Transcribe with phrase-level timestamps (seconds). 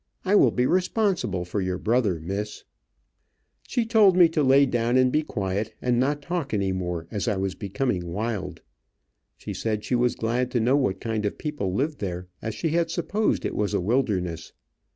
[0.25, 2.63] I will be responsible for your brother, Miss."
[3.67, 7.27] She told me to lay down and be quiet, and not talk any more, as
[7.27, 8.63] I was becoming wild.
[9.37, 12.69] She said she was glad to know what kind of people lived there, as she
[12.69, 14.53] had supposed it was a wilderness.